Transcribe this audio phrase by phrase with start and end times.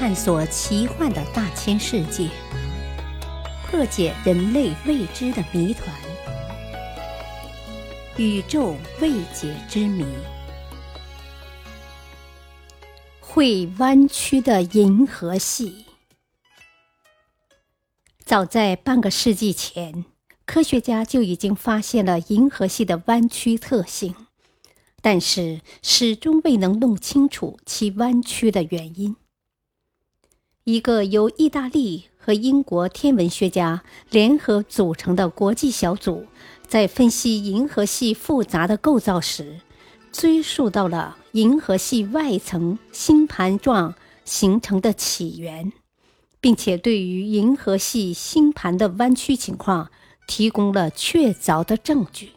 [0.00, 2.30] 探索奇幻的大千世界，
[3.66, 5.94] 破解人类未知的谜团，
[8.16, 10.06] 宇宙未解之谜。
[13.20, 15.84] 会弯曲的银河系。
[18.24, 20.06] 早在半个世纪前，
[20.46, 24.14] 科学家就已经发现了银河系的弯曲特性，
[25.02, 29.14] 但是始终未能弄清楚其弯曲的原因。
[30.72, 36.26] 一个由意大利和英国天文学家联合组成的国际小组，
[36.68, 39.58] 在分析银河系复杂的构造时，
[40.12, 45.72] 追溯到了银河系外层星盘状形成的起源。
[46.42, 49.90] 并且对于银河系星盘的弯曲情况
[50.26, 52.30] 提供了确凿的证据。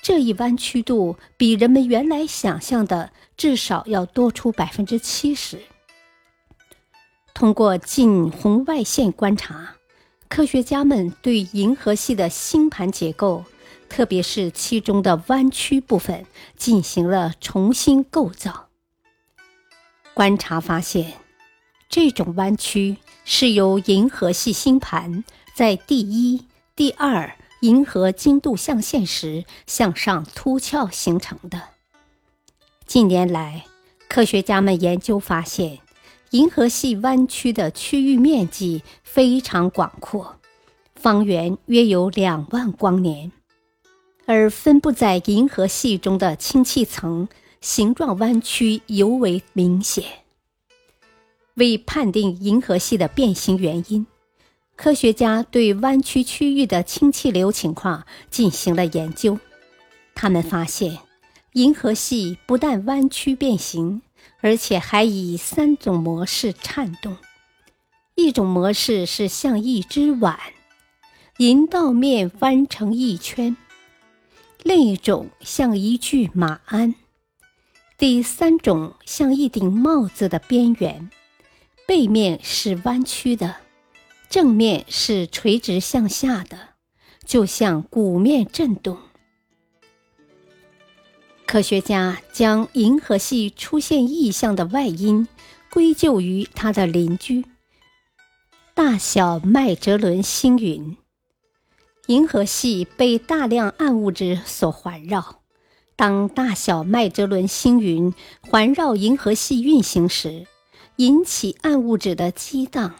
[0.00, 5.58] 这一弯曲度比人们原来想象的至少要多出百分之七十。
[7.40, 9.76] 通过近红外线观察，
[10.28, 13.46] 科学家们对银河系的星盘结构，
[13.88, 16.26] 特别是其中的弯曲部分，
[16.58, 18.68] 进行了重新构造。
[20.12, 21.14] 观察发现。
[21.88, 25.24] 这种弯曲是由银河系星盘
[25.54, 26.44] 在第一、
[26.76, 31.62] 第二银河经度象限时向上凸翘形成的。
[32.86, 33.64] 近年来，
[34.10, 35.78] 科学家们研究发现，
[36.30, 40.36] 银河系弯曲的区域面积非常广阔，
[40.94, 43.32] 方圆约有两万光年，
[44.26, 47.28] 而分布在银河系中的氢气层
[47.60, 50.04] 形状弯曲尤为明显。
[51.54, 54.06] 为判定银河系的变形原因，
[54.76, 59.36] 科学家对弯曲区域的氢气流情况进行了研究。
[60.14, 60.96] 他们发现，
[61.54, 64.00] 银河系不但弯曲变形，
[64.40, 67.16] 而且还以三种模式颤动：
[68.14, 70.38] 一种模式是像一只碗，
[71.38, 73.56] 银道面弯成一圈；
[74.62, 76.94] 另一种像一具马鞍；
[77.98, 81.10] 第三种像一顶帽子的边缘。
[81.86, 83.56] 背面是弯曲的，
[84.28, 86.68] 正面是垂直向下的，
[87.26, 88.96] 就像鼓面震动。
[91.50, 95.26] 科学家将银河系出现异象的外因
[95.72, 97.44] 归咎于它的邻居——
[98.72, 100.96] 大小麦哲伦星云。
[102.06, 105.40] 银河系被大量暗物质所环绕，
[105.96, 110.46] 当大小麦哲伦星云环绕银河系运行时。
[110.98, 112.94] 引起暗物质的激荡，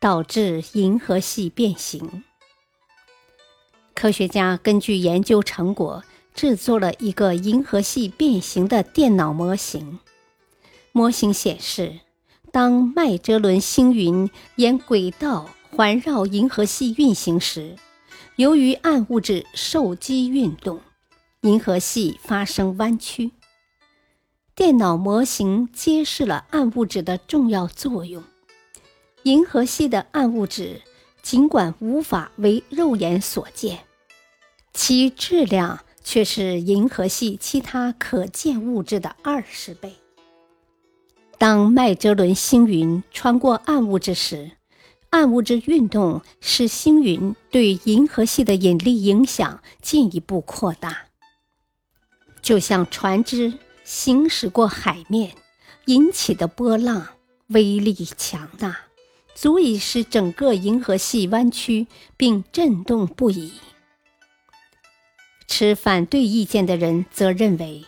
[0.00, 2.24] 导致银河系变形。
[3.94, 6.02] 科学家根据研究成果
[6.36, 9.98] 制作了一个银河系变形的电脑模型。
[10.92, 12.00] 模型显示，
[12.52, 17.76] 当麦哲伦星云沿轨道环绕银河系运行时，
[18.36, 20.80] 由于暗物质受激运动，
[21.40, 23.30] 银河系发生弯曲。
[24.54, 28.22] 电脑模型揭示了暗物质的重要作用。
[29.22, 30.82] 银河系的暗物质
[31.22, 33.80] 尽管无法为肉眼所见，
[34.72, 39.92] 其质量却是银河系其他可见物质的二十倍。
[41.36, 44.52] 当麦哲伦星云穿过暗物质时，
[45.10, 51.06] 暗物质运动使星云对银河系的引力影响进一步扩大，
[52.40, 53.52] 就像船只。
[53.88, 55.30] 行驶过海面
[55.84, 57.06] 引起的波浪
[57.50, 58.76] 威力强大，
[59.32, 61.86] 足以使整个银河系弯曲
[62.16, 63.52] 并震动不已。
[65.46, 67.84] 持反对意见的人则认为，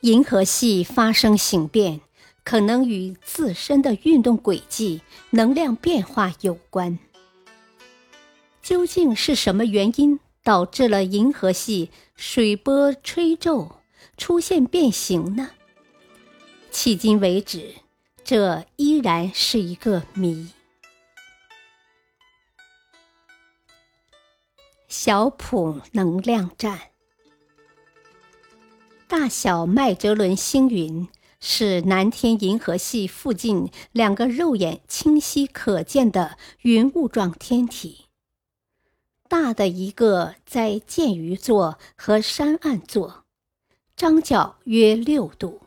[0.00, 2.00] 银河系发生形变
[2.44, 6.98] 可能与自身的运动轨迹、能量变化有关。
[8.62, 13.72] 究竟是什么原因导致了银河系水波吹皱？
[14.16, 15.50] 出现变形呢？
[16.72, 17.74] 迄今为止，
[18.24, 20.48] 这依然是一个谜。
[25.00, 26.76] 小普能量站，
[29.06, 31.06] 大小麦哲伦星云
[31.38, 38.06] 是南天银河系附近两个肉眼清晰可见的云雾状天体。
[39.28, 43.22] 大的一个在剑鱼座和山岸座。
[43.94, 45.60] 张角约六度，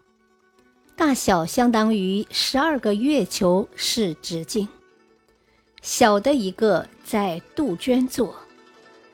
[0.98, 4.68] 大小相当于十二个月球是直径。
[5.82, 8.36] 小的一个在杜鹃座，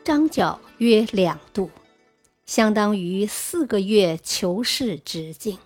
[0.08, 1.70] 张角约两度，
[2.46, 5.60] 相当于四个月球是直径。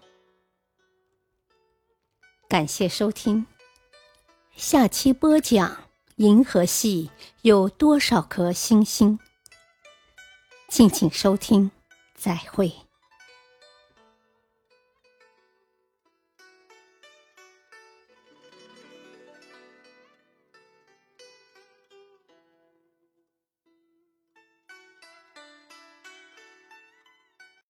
[2.50, 3.46] 感谢收听，
[4.56, 7.12] 下期播讲：银河系
[7.44, 9.20] 有多少颗星星？
[10.68, 11.70] 敬请收听，
[12.16, 12.74] 再会。